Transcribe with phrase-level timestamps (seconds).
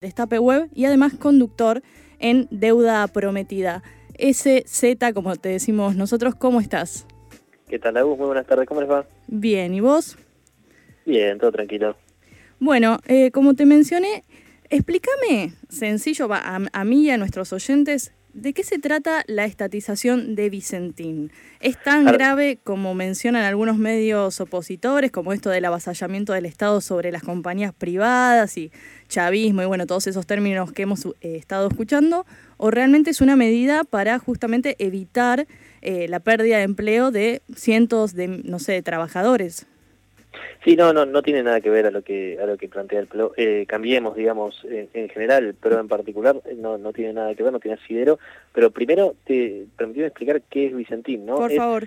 [0.00, 1.82] Destape Web y además conductor
[2.20, 3.82] en Deuda Prometida.
[4.18, 7.06] SZ, como te decimos nosotros, ¿cómo estás?
[7.68, 8.16] ¿Qué tal, Agus?
[8.16, 9.06] Muy buenas tardes, ¿cómo les va?
[9.26, 10.16] Bien, ¿y vos?
[11.04, 11.96] Bien, todo tranquilo.
[12.58, 14.24] Bueno, eh, como te mencioné,
[14.70, 20.36] explícame, sencillo, a, a mí y a nuestros oyentes, ¿De qué se trata la estatización
[20.36, 21.32] de Vicentín?
[21.58, 27.10] ¿Es tan grave como mencionan algunos medios opositores, como esto del avasallamiento del Estado sobre
[27.10, 28.70] las compañías privadas y
[29.08, 32.24] chavismo y bueno, todos esos términos que hemos eh, estado escuchando?
[32.56, 35.48] ¿O realmente es una medida para justamente evitar
[35.82, 39.66] eh, la pérdida de empleo de cientos de, no sé, de trabajadores?
[40.64, 43.00] Sí, no, no, no tiene nada que ver a lo que a lo que plantea
[43.00, 43.32] el PRO.
[43.36, 47.42] Eh, cambiemos, digamos, en, general, el PRO en particular eh, no, no tiene nada que
[47.42, 48.18] ver, no tiene asidero.
[48.52, 51.36] Pero primero te permitió explicar qué es Vicentín, ¿no?
[51.36, 51.86] Por favor.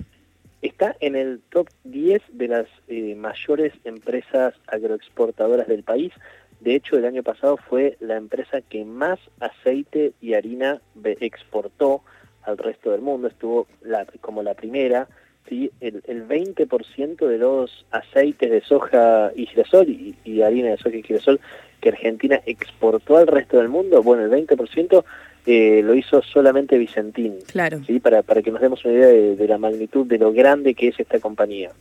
[0.62, 6.14] Está en el top 10 de las eh, mayores empresas agroexportadoras del país.
[6.62, 10.82] De hecho, el año pasado fue la empresa que más aceite y harina
[11.20, 12.02] exportó
[12.44, 13.28] al resto del mundo.
[13.28, 15.10] Estuvo la, como la primera
[15.48, 15.72] ¿sí?
[15.82, 21.04] el, el 20% de los aceites de soja y girasol y, harina de soja y
[21.04, 21.40] girasol
[21.82, 25.04] que Argentina exportó al resto del mundo, bueno, el 20%
[25.46, 27.40] eh, lo hizo solamente Vicentín.
[27.52, 27.82] Claro.
[27.86, 28.00] ¿sí?
[28.00, 31.00] Para, para que nos demos una idea de, la magnitud, de lo grande que es
[31.00, 31.72] esta compañía.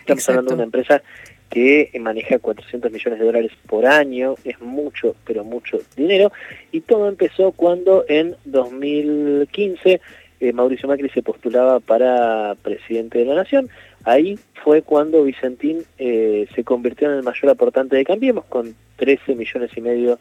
[0.00, 1.02] Estamos hablando de una empresa
[1.48, 6.32] que maneja 400 millones de dólares por año, es mucho, pero mucho dinero,
[6.72, 10.00] y todo empezó cuando en 2015
[10.42, 13.68] eh, Mauricio Macri se postulaba para presidente de la Nación.
[14.02, 19.36] Ahí fue cuando Vicentín eh, se convirtió en el mayor aportante de Cambiemos, con 13
[19.36, 20.18] millones y medio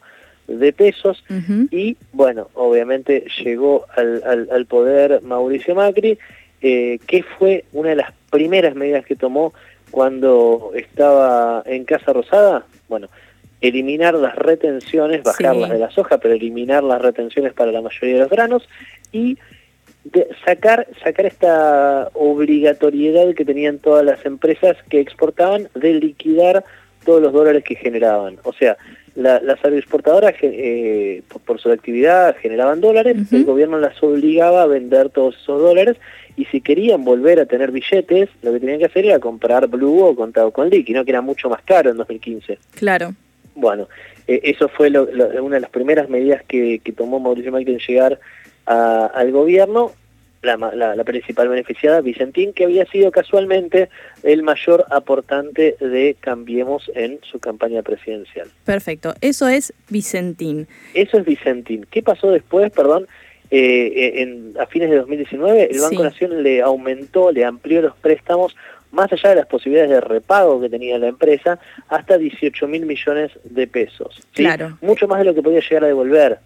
[0.47, 1.23] de pesos.
[1.72, 6.19] Y bueno, obviamente llegó al, poder Mauricio Macri,
[6.61, 9.56] eh, que fue una de las primeras medidas que tomó
[9.89, 12.67] cuando estaba en Casa Rosada.
[12.88, 13.09] Bueno,
[13.59, 18.22] eliminar las retenciones, bajarlas de la soja, pero eliminar las retenciones para la mayoría de
[18.22, 18.69] los granos
[19.11, 19.39] y
[20.45, 26.63] sacar, sacar esta obligatoriedad que tenían todas las empresas que exportaban de liquidar
[27.06, 28.38] todos los dólares que generaban.
[28.44, 28.78] O sea,
[29.16, 35.35] las agroexportadoras eh, por, su actividad generaban dólares, el gobierno las obligaba a vender todos
[35.35, 35.97] esos dólares
[36.38, 40.01] y si querían volver a tener billetes, lo que tenían que hacer era comprar Blue
[40.01, 41.03] o contado con liqui, ¿no?
[41.03, 42.57] que era mucho más caro en 2015.
[42.75, 43.13] Claro.
[43.53, 43.90] Bueno,
[44.28, 48.19] eh, eso fue una de las primeras medidas que, que tomó Mauricio Macri en llegar
[48.66, 49.91] al gobierno
[50.41, 53.89] la, principal beneficiada, Vicentín, que había sido casualmente
[54.23, 58.49] el mayor aportante de Cambiemos en su campaña presidencial.
[58.66, 60.67] Perfecto, eso es Vicentín.
[60.94, 61.85] Eso es Vicentín.
[61.89, 63.07] ¿Qué pasó después, perdón?
[63.51, 67.97] Eh, eh, en, a fines de 2019 el Banco Nación le aumentó, le amplió los
[67.97, 68.55] préstamos
[68.91, 73.31] más allá de las posibilidades de repago que tenía la empresa, hasta 18 mil millones
[73.43, 74.19] de pesos.
[74.33, 74.78] Claro.
[74.81, 76.39] Mucho más de lo que podía llegar a devolver.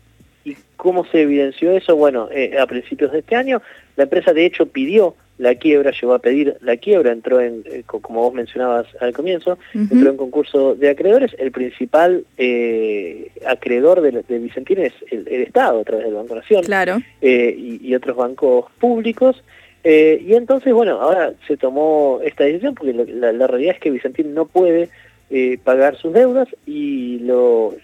[0.45, 1.95] ¿Y cómo se evidenció eso?
[1.95, 3.63] Bueno, eh, a principios de este año,
[3.97, 7.83] la empresa de hecho pidió la quiebra, llegó a pedir la quiebra, entró en, eh,
[7.85, 11.35] como vos mencionabas al comienzo, entró en concurso de acreedores.
[11.39, 16.63] El principal eh, acreedor de, de, Vicentín es el, Estado, a través del Banco Nación
[16.63, 17.00] claro.
[17.22, 19.44] y, otros bancos públicos.
[19.83, 24.45] y entonces, bueno, ahora se tomó esta decisión porque la realidad es que Vicentín no
[24.45, 24.89] puede
[25.30, 27.75] eh, pagar sus deudas y lo,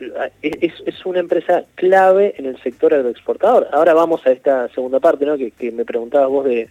[0.44, 3.68] es, es, una empresa clave en el sector agroexportador.
[3.72, 5.38] Ahora vamos a esta segunda parte, ¿no?
[5.38, 6.70] que, me preguntabas vos de,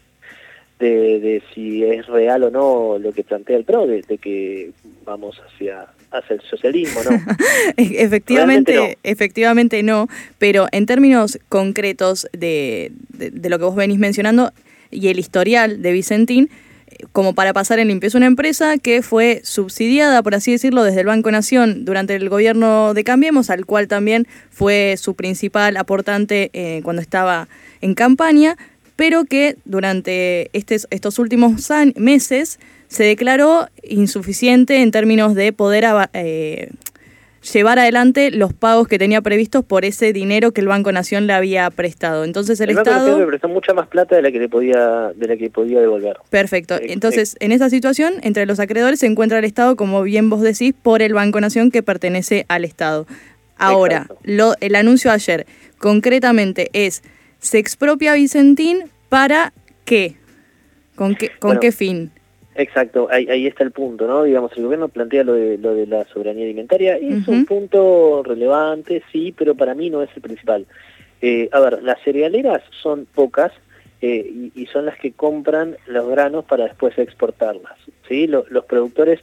[0.78, 4.70] de, si es real o no lo que plantea el PRO, de, que
[5.04, 7.16] vamos hacia hacia el socialismo, ¿no?
[7.76, 8.82] efectivamente, no.
[9.04, 10.08] efectivamente no,
[10.38, 14.52] pero en términos concretos de, de, lo que vos venís mencionando
[14.90, 16.50] y el historial de Vicentín,
[17.12, 18.08] como para pasar en limpio.
[18.08, 22.28] Es una empresa que fue subsidiada, por así decirlo, desde el Banco Nación durante el
[22.28, 27.48] gobierno de Cambiemos, al cual también fue su principal aportante eh, cuando estaba
[27.80, 28.56] en campaña,
[28.96, 32.58] pero que durante estos últimos meses
[32.88, 36.70] se declaró insuficiente en términos de poder eh,
[37.40, 41.32] llevar adelante los pagos que tenía previstos por ese dinero que el Banco Nación le
[41.32, 42.24] había prestado.
[42.24, 45.26] Entonces el, Estado Banco le prestó mucha más plata de la que le podía de
[45.26, 46.18] la que podía devolver.
[46.28, 46.76] Perfecto.
[46.80, 50.74] Entonces, en esa situación, entre los acreedores se encuentra el Estado, como bien vos decís,
[50.80, 53.06] por el Banco Nación que pertenece al Estado.
[53.56, 55.46] Ahora, lo, el anuncio ayer
[55.78, 57.02] concretamente es
[57.38, 59.52] se expropia Vicentín para
[59.84, 60.16] qué?
[60.94, 62.10] ¿Con qué, con qué fin?
[62.54, 64.24] Exacto, ahí, está el punto, ¿no?
[64.24, 68.22] Digamos, el gobierno plantea lo de, lo de la soberanía alimentaria, y es un punto
[68.24, 70.66] relevante, sí, pero para mí no es el principal.
[71.22, 73.52] Eh, a ver, las cerealeras son pocas
[74.02, 77.76] eh, y, son las que compran los granos para después exportarlas,
[78.08, 78.26] ¿sí?
[78.26, 79.20] los productores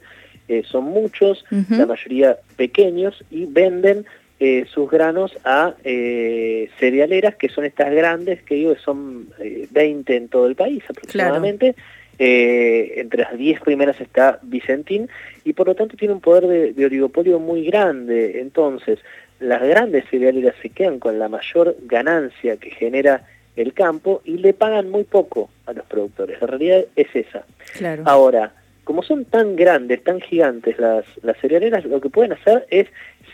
[0.48, 4.06] eh, son muchos, la mayoría pequeños, y venden
[4.40, 9.28] eh, sus granos a eh, cerealeras, que son estas grandes, que digo, son
[9.70, 11.76] 20 en todo el país aproximadamente.
[12.18, 15.08] Entre las 10 primeras está Vicentín
[15.44, 18.40] y por lo tanto tiene un poder de, de oligopolio muy grande.
[18.40, 18.98] Entonces,
[19.40, 23.24] las grandes cerealeras se quedan con la mayor ganancia que genera
[23.56, 26.40] el campo y le pagan muy poco a los productores.
[26.40, 27.44] La realidad es esa.
[27.74, 28.02] Claro.
[28.06, 28.52] Ahora,
[28.84, 32.86] como son tan grandes, tan gigantes las, las cerealeras, lo que pueden hacer es,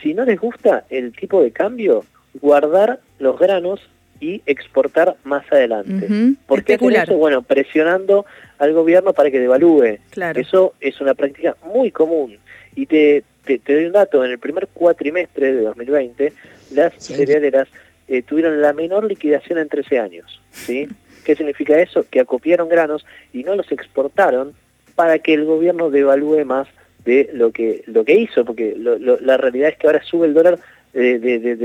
[0.03, 2.05] si no les gusta el tipo de cambio,
[2.41, 3.81] guardar los granos
[4.25, 6.09] y exportar más adelante.
[6.47, 7.17] ¿Por qué eso?
[7.19, 8.25] Bueno, presionando
[8.59, 9.99] al gobierno para que devalúe.
[10.09, 10.41] Claro.
[10.41, 12.39] Eso es una práctica muy común.
[12.75, 16.33] Y te, te, doy un dato, en el primer cuatrimestre de 2020,
[16.73, 17.69] las cerealeras
[18.09, 20.41] eh, tuvieron la menor liquidación en 13 años.
[20.51, 20.89] ¿sí?
[21.27, 22.07] ¿Qué significa eso?
[22.11, 23.05] Que acopiaron granos
[23.35, 24.55] y no los exportaron
[24.95, 26.67] para que el gobierno devalúe más
[27.05, 30.59] de lo que, lo que hizo, porque la realidad es que ahora sube el dólar
[30.95, 31.57] de, de,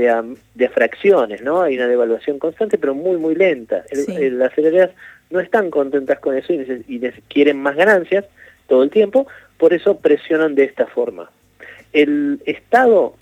[0.54, 1.62] de, fracciones, ¿no?
[1.62, 3.84] Hay una devaluación constante, pero muy, muy lenta.
[4.06, 4.90] las cerealeras
[5.30, 8.24] no están contentas con eso y, y quieren más ganancias
[8.66, 11.30] todo el tiempo, por eso presionan de esta forma.
[11.92, 13.14] El Estado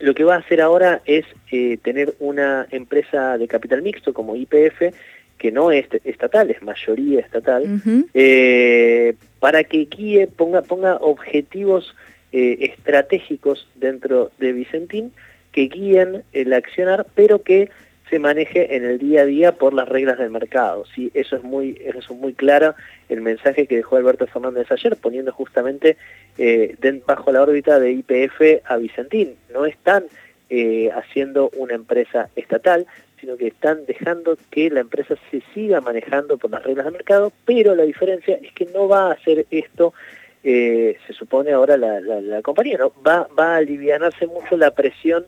[0.00, 4.34] lo que va a hacer ahora es eh, tener una empresa de capital mixto como
[4.34, 4.94] IPF,
[5.38, 7.64] que no es estatal, es mayoría estatal,
[8.12, 11.94] eh, para que guíe, ponga, ponga objetivos
[12.32, 15.12] eh, estratégicos dentro de Vicentín
[15.52, 17.70] que guíen el accionar, pero que
[18.10, 20.84] se maneje en el día a día por las reglas del mercado.
[20.94, 21.10] ¿sí?
[21.14, 22.74] Eso, es muy, eso es muy claro
[23.08, 25.96] el mensaje que dejó Alberto Fernández ayer, poniendo justamente
[26.36, 29.36] eh, bajo la órbita de IPF a Vicentín.
[29.52, 30.04] No están
[30.50, 32.86] eh, haciendo una empresa estatal,
[33.20, 37.32] sino que están dejando que la empresa se siga manejando por las reglas del mercado,
[37.44, 39.92] pero la diferencia es que no va a hacer esto,
[40.42, 42.92] eh, se supone ahora la, la, compañía, ¿no?
[43.06, 45.26] va, va a aliviarse mucho la presión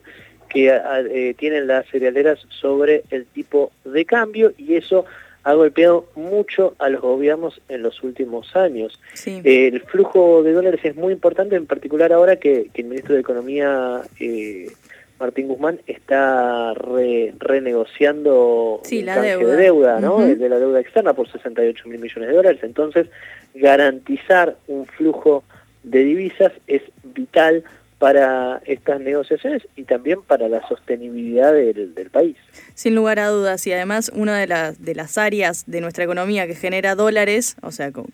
[0.49, 5.05] que eh, tienen las cerealeras sobre el tipo de cambio y eso
[5.43, 8.99] ha golpeado mucho a los gobiernos en los últimos años.
[9.25, 14.01] el flujo de dólares es muy importante, en particular ahora que, el ministro de Economía,
[14.19, 14.71] eh,
[15.19, 19.47] Martín Guzmán, está renegociando la deuda.
[19.47, 20.19] de deuda, ¿no?
[20.19, 22.59] de la deuda externa por 68 mil millones de dólares.
[22.63, 23.07] Entonces,
[23.53, 25.43] garantizar un flujo
[25.83, 27.63] de divisas es vital
[28.03, 32.35] para estas negociaciones y también para la sostenibilidad del, país.
[32.73, 36.45] Sin lugar a dudas, y además una de, las de las áreas de nuestra economía
[36.45, 38.11] que genera dólares, o sea, con,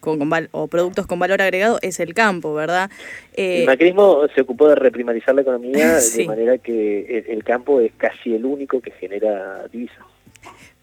[0.51, 2.91] o productos con valor agregado, es el campo, ¿verdad?
[3.33, 7.79] el eh, macrismo se ocupó de reprimarizar la economía de manera que el, el campo
[7.79, 10.05] es casi el único que genera divisas.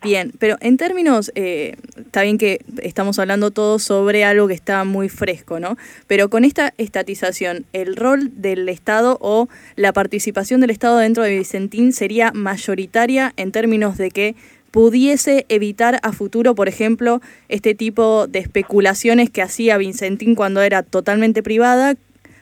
[0.06, 4.84] Bien, pero en términos, eh, está bien que estamos hablando todo sobre algo que está
[4.84, 5.76] muy fresco, ¿no?
[6.06, 11.36] Pero con esta estatización, ¿el rol del Estado o la participación del Estado dentro de
[11.36, 14.36] Vicentín sería mayoritaria en términos de que
[14.70, 20.84] pudiese evitar a futuro, por ejemplo, este tipo de especulaciones que hacía Vicentín cuando era
[20.84, 21.96] totalmente privada,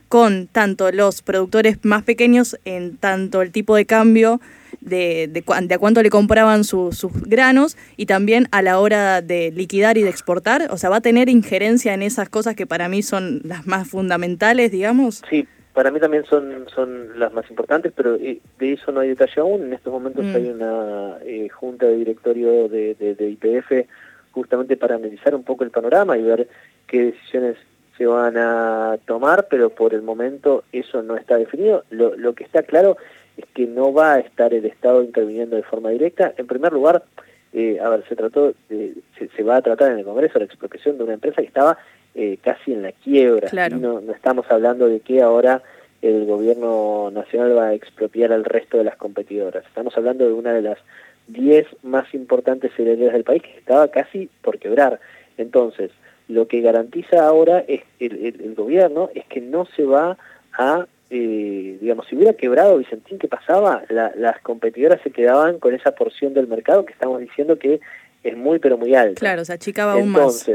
[0.08, 4.40] con tanto los productores más pequeños en tanto el tipo de cambio
[4.84, 5.44] de, de,
[5.74, 10.10] a cuánto le compraban sus granos y también a la hora de liquidar y de
[10.10, 10.68] exportar?
[10.70, 13.88] O sea, ¿va a tener injerencia en esas cosas que para mí son las más
[13.88, 15.22] fundamentales, digamos?
[15.28, 19.08] Sí, para mí también son, son las más importantes, pero eh, de eso no hay
[19.08, 19.64] detalle aún.
[19.64, 20.34] En estos momentos mm.
[20.36, 23.88] hay una eh, junta de directorio de, de, IPF
[24.30, 26.48] justamente para analizar un poco el panorama y ver
[26.86, 27.56] qué decisiones
[27.98, 31.84] se van a tomar, pero por el momento eso no está definido.
[31.90, 32.96] Lo, lo que está claro
[33.36, 36.32] es que no va a estar el Estado interviniendo de forma directa.
[36.36, 37.04] En primer lugar,
[37.52, 41.04] eh, a ver, se trató, se, va a tratar en el Congreso la expropiación de
[41.04, 41.78] una empresa que estaba
[42.14, 43.48] eh, casi en la quiebra.
[43.70, 45.62] No, no estamos hablando de que ahora
[46.02, 49.64] el gobierno nacional va a expropiar al resto de las competidoras.
[49.64, 50.78] Estamos hablando de una de las
[51.28, 55.00] 10 más importantes cerealeras del país que estaba casi por quebrar.
[55.38, 55.90] Entonces,
[56.28, 60.18] lo que garantiza ahora es el gobierno es que no se va
[60.58, 60.86] a
[61.16, 63.84] eh, digamos, si hubiera quebrado Vicentín, ¿qué pasaba?
[63.88, 67.78] las competidoras se quedaban con esa porción del mercado que estamos diciendo que
[68.24, 69.20] es muy, pero muy alta.
[69.20, 70.50] Claro, se achicaba aún más.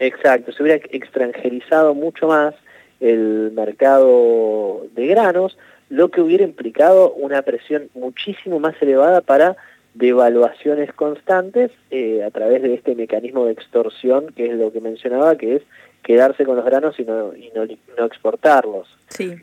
[0.00, 2.52] Exacto, se hubiera extranjerizado mucho más
[2.98, 5.56] el mercado de granos,
[5.88, 9.56] lo que hubiera implicado una presión muchísimo más elevada para
[9.94, 15.36] devaluaciones constantes eh, a través de este mecanismo de extorsión, que es lo que mencionaba,
[15.36, 15.62] que es
[16.02, 17.64] quedarse con los granos y no, y no,
[17.96, 18.88] no exportarlos.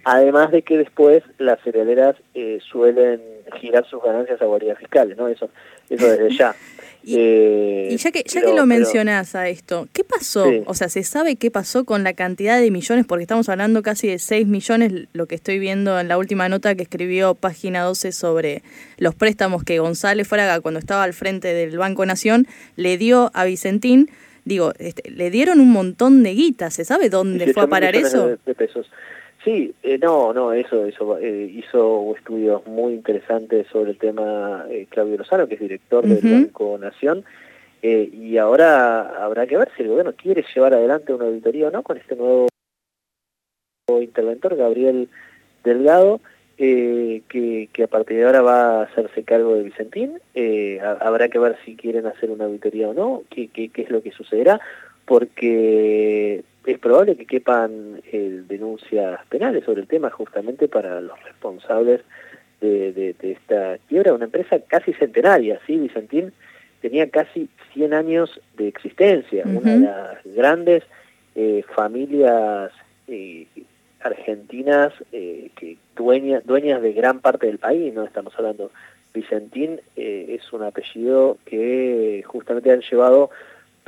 [0.03, 3.21] Además de que después las cerealeras eh, suelen
[3.59, 5.27] girar sus ganancias a guardias fiscales, ¿no?
[5.27, 5.49] Eso,
[5.89, 6.55] eso desde ya.
[7.05, 10.45] Eh, y, ya que ya que lo mencionás a esto, ¿qué pasó?
[10.65, 13.05] O sea, ¿se sabe qué pasó con la cantidad de millones?
[13.07, 16.75] Porque estamos hablando casi de 6 millones, lo que estoy viendo en la última nota
[16.75, 18.63] que escribió Página 12 sobre
[18.97, 23.45] los préstamos que González Fraga, cuando estaba al frente del Banco Nación, le dio a
[23.45, 24.09] Vicentín.
[24.45, 28.37] Digo, este, le dieron un montón de guita, ¿se sabe dónde fue a parar eso?
[28.45, 28.89] de pesos.
[29.43, 34.85] Sí, eh, no, no, eso, eso eh, hizo estudios muy interesantes sobre el tema eh,
[34.89, 37.23] Claudio Lozano, que es director del Banco Nación,
[37.81, 41.81] y ahora habrá que ver si el gobierno quiere llevar adelante una auditoría o no
[41.81, 42.49] con este nuevo
[44.01, 45.07] interventor, Gabriel
[45.63, 46.19] Delgado,
[46.59, 50.19] que, que, a partir de ahora va a hacerse cargo de Vicentín.
[50.99, 54.03] habrá que ver si quieren hacer una auditoría o no, qué, qué, qué es lo
[54.03, 54.59] que sucederá,
[55.05, 62.01] porque es probable que quepan eh, denuncias penales sobre el tema justamente para los responsables
[62.61, 65.77] de, esta quiebra, una empresa casi centenaria, ¿sí?
[65.77, 66.33] Vicentín
[66.81, 70.83] tenía casi 100 años de existencia, una de las grandes
[71.35, 71.63] eh,
[73.99, 78.71] familias eh, argentinas que dueñas de gran parte del país, no estamos hablando,
[79.13, 83.31] Vicentín es un apellido que justamente han llevado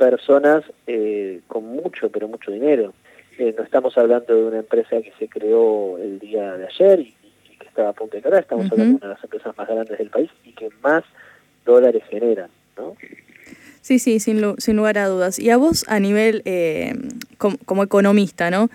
[0.02, 2.92] personas eh, con mucho, pero mucho dinero.
[3.38, 7.14] Eh, no estamos hablando de una empresa que se creó el día de ayer y,
[7.58, 9.98] que estaba a punto de caer, estamos hablando de una de las empresas más grandes
[9.98, 11.04] del país y que más
[11.64, 12.96] dólares generan, ¿no?
[13.80, 15.38] Sí, sí, sin, sin lugar a dudas.
[15.38, 16.94] Y a vos a nivel eh,
[17.38, 18.70] como, economista, ¿no?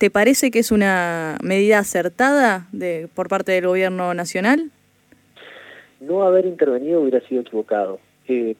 [0.00, 4.70] ¿Te parece que es una medida acertada de, por parte del gobierno nacional?
[6.00, 8.00] No haber intervenido hubiera sido equivocado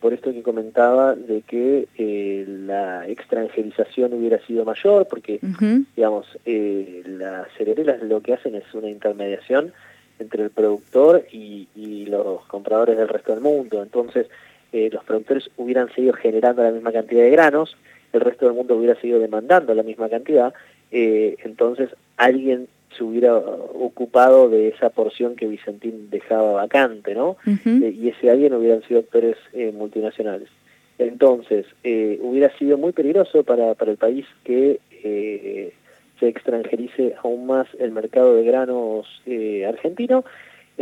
[0.01, 5.41] por esto que comentaba de que eh, la extranjerización hubiera sido mayor, porque,
[5.97, 9.73] digamos, eh, las cerealeras lo que hacen es una intermediación
[10.19, 11.69] entre el productor y,
[12.07, 13.83] los compradores del resto del mundo.
[13.83, 14.27] Entonces,
[14.73, 17.77] eh, los productores hubieran seguido generando la misma cantidad de granos,
[18.13, 20.53] el resto del mundo hubiera seguido demandando la misma cantidad,
[20.91, 27.37] entonces alguien se hubiera ocupado de esa porción que Vicentín dejaba vacante, ¿no?
[27.47, 30.49] Eh, y ese alguien hubieran sido actores eh, multinacionales.
[30.99, 34.81] Entonces, eh, hubiera sido muy peligroso para, para el país que
[36.19, 39.07] se extranjerice aún más el mercado de granos
[39.67, 40.25] argentino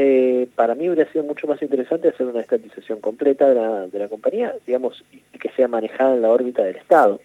[0.01, 3.99] eh, para mí hubiera sido mucho más interesante hacer una estatización completa de la, de
[3.99, 7.21] la compañía, digamos, y que sea manejada en la órbita del Estado.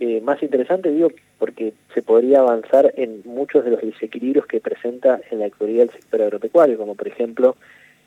[0.00, 5.20] Eh, más interesante, digo, porque se podría avanzar en muchos de los desequilibrios que presenta
[5.30, 7.54] en la actualidad el sector agropecuario, como por ejemplo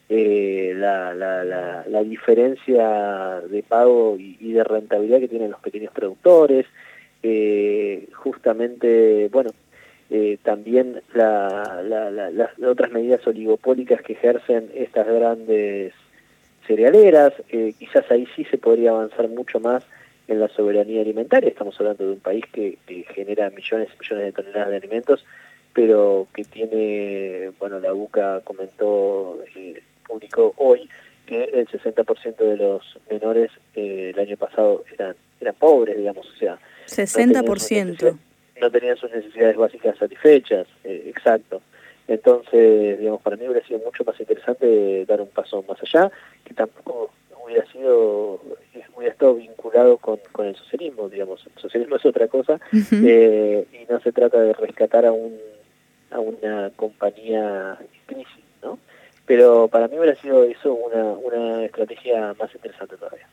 [0.10, 6.66] eh, la, la, la, diferencia de pago y, de rentabilidad que tienen los pequeños productores,
[8.14, 9.52] justamente, bueno,
[10.10, 15.94] eh, también las otras medidas oligopólicas que ejercen estas grandes
[16.66, 19.84] cerealeras, eh, quizás ahí sí se podría avanzar mucho más
[20.28, 22.78] en la soberanía alimentaria, estamos hablando de un país que,
[23.16, 25.26] genera millones y millones de toneladas de alimentos,
[25.74, 30.88] pero que tiene, bueno, la UCA comentó, eh, publicó hoy
[31.26, 36.38] que el 60% de los menores eh, el año pasado eran, eran pobres, digamos, o
[36.38, 36.60] sea...
[36.88, 38.29] 60% no
[38.70, 41.62] tenían sus necesidades básicas satisfechas, eh, exacto.
[42.08, 46.12] Entonces, digamos, para mí hubiera sido mucho más interesante dar un paso más allá,
[46.44, 47.12] que tampoco
[47.46, 48.42] hubiera sido,
[48.96, 53.92] hubiera estado vinculado con, con el socialismo, digamos, el socialismo es otra cosa, eh, y
[53.92, 55.38] no se trata de rescatar a un
[56.12, 58.80] a una compañía en crisis, ¿no?
[59.26, 63.28] Pero para mí hubiera sido eso una, una estrategia más interesante todavía.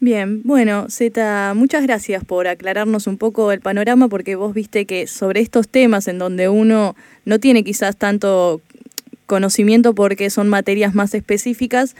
[0.00, 5.06] Bien, bueno, Zeta, muchas gracias por aclararnos un poco el panorama, porque vos viste que
[5.06, 8.60] sobre estos temas en donde uno no tiene quizás tanto
[9.26, 11.96] conocimiento porque son materias más específicas,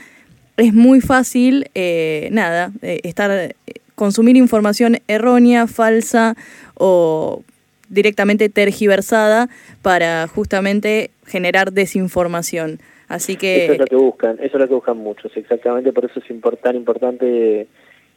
[0.57, 3.55] es muy fácil, eh, nada, eh, estar, eh,
[3.95, 6.35] consumir información errónea, falsa
[6.75, 7.43] o
[7.89, 9.49] directamente tergiversada
[9.81, 12.79] para justamente generar desinformación.
[13.07, 13.65] Así que...
[13.65, 16.61] Eso es lo que buscan, eso es lo que buscan muchos, exactamente, por eso es
[16.61, 17.67] tan importante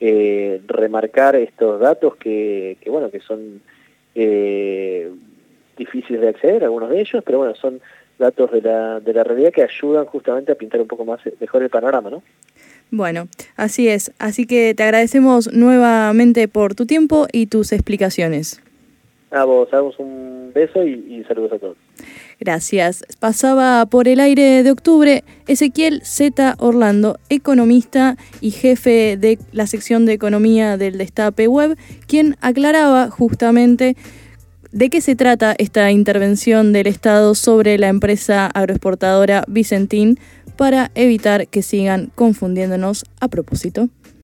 [0.01, 3.61] eh, remarcar estos datos que, que bueno, que son
[4.15, 5.11] eh,
[5.77, 7.81] difíciles de acceder, algunos de ellos, pero bueno, son
[8.19, 11.63] datos de la, de la realidad que ayudan justamente a pintar un poco más mejor
[11.63, 12.23] el panorama, ¿no?
[12.91, 14.13] Bueno, así es.
[14.19, 18.63] Así que te agradecemos nuevamente por tu tiempo y tus explicaciones.
[19.31, 21.77] A vos, damos un beso y, y saludos a todos.
[22.41, 23.05] Gracias.
[23.19, 26.55] Pasaba por el aire de octubre Ezequiel Z.
[26.59, 31.77] Orlando, economista y jefe de la sección de economía del Destape Web,
[32.07, 33.97] quien aclaraba justamente
[34.71, 40.19] de qué se trata esta intervención del Estado sobre la empresa agroexportadora Vicentín
[40.57, 43.89] para evitar que sigan confundiéndonos a propósito.